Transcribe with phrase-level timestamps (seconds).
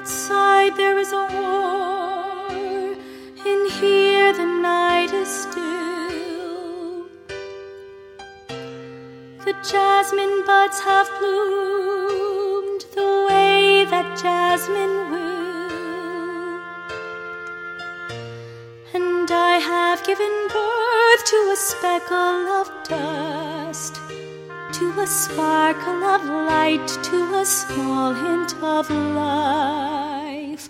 [0.00, 2.96] Outside there is a war,
[3.50, 7.04] and here the night is still.
[9.44, 16.60] The jasmine buds have bloomed the way that jasmine will.
[18.94, 24.00] And I have given birth to a speckle of dust,
[25.00, 30.68] a sparkle of light, to a small hint of life,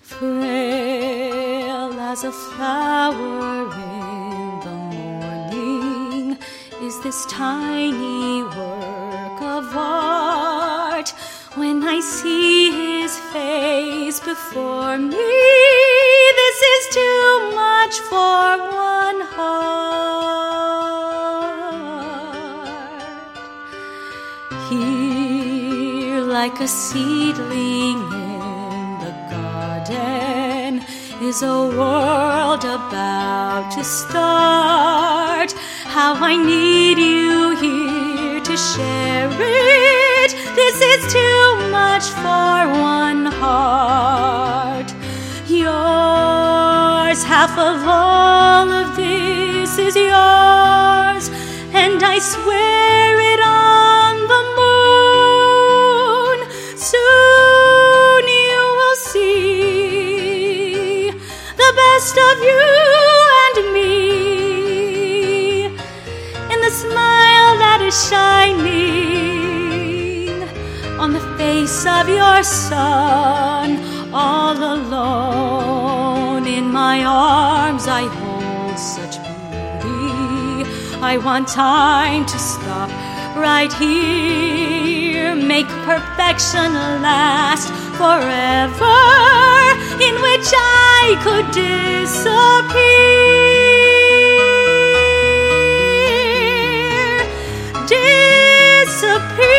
[0.00, 6.38] frail as a flower in the morning.
[6.80, 11.08] Is this tiny work of art
[11.56, 15.32] when I see his face before me?
[16.42, 20.21] This is too much for one heart.
[24.72, 30.82] Here, like a seedling in the garden,
[31.20, 35.52] is a world about to start.
[35.96, 40.30] How I need you here to share it.
[40.54, 42.56] This is too much for
[42.96, 44.88] one heart.
[45.48, 51.24] Yours, half of all of this is yours,
[51.74, 53.11] and I swear
[62.16, 62.60] of you
[63.44, 65.64] and me
[66.52, 69.62] in the smile that is shining
[70.98, 73.78] on the face of your son.
[74.12, 79.16] All alone in my arms, I hold such
[79.82, 80.64] beauty.
[81.00, 82.90] I want time to stop
[83.36, 89.51] right here, make perfection last forever,
[90.00, 92.92] in which I could disappear.
[97.86, 99.52] Disappear.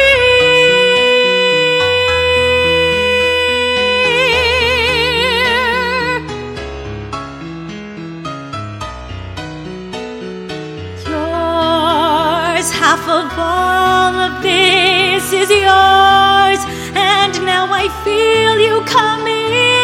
[11.05, 16.61] Yours, half of all of this is yours,
[16.95, 19.82] and now I feel you coming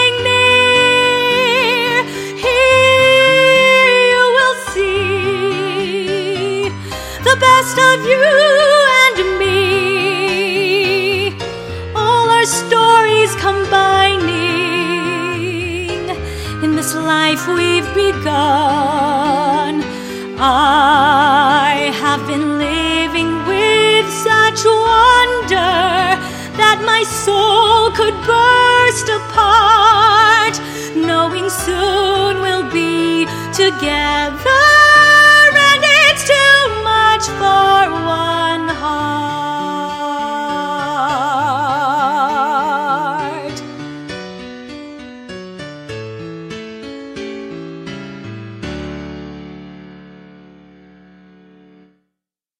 [7.39, 8.25] best of you
[9.05, 11.31] and me.
[11.95, 14.29] All our stories combining
[16.63, 19.83] in this life we've begun.
[20.41, 25.75] I have been living with such wonder
[26.61, 30.55] that my soul could burst apart,
[30.95, 34.68] knowing soon we'll be together